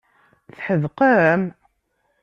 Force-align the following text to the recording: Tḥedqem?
Tḥedqem? 0.55 1.43